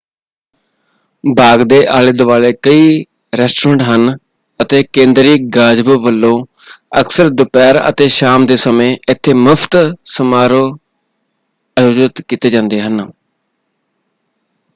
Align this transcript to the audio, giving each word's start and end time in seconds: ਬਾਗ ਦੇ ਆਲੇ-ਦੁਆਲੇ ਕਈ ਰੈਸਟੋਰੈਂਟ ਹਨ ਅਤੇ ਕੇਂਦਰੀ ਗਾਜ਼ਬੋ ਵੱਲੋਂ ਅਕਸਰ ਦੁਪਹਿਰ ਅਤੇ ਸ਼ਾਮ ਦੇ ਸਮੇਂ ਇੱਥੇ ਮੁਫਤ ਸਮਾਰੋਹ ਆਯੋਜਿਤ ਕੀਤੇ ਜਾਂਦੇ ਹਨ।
ਬਾਗ 1.23 1.61
ਦੇ 1.63 1.77
ਆਲੇ-ਦੁਆਲੇ 1.89 2.51
ਕਈ 2.63 3.03
ਰੈਸਟੋਰੈਂਟ 3.33 3.81
ਹਨ 3.83 4.15
ਅਤੇ 4.59 4.81
ਕੇਂਦਰੀ 4.89 5.37
ਗਾਜ਼ਬੋ 5.55 5.99
ਵੱਲੋਂ 6.01 6.33
ਅਕਸਰ 7.01 7.29
ਦੁਪਹਿਰ 7.31 7.79
ਅਤੇ 7.89 8.07
ਸ਼ਾਮ 8.17 8.45
ਦੇ 8.45 8.55
ਸਮੇਂ 8.59 8.91
ਇੱਥੇ 9.09 9.33
ਮੁਫਤ 9.39 9.77
ਸਮਾਰੋਹ 10.11 10.77
ਆਯੋਜਿਤ 11.77 12.21
ਕੀਤੇ 12.23 12.49
ਜਾਂਦੇ 12.49 12.81
ਹਨ। 12.81 13.09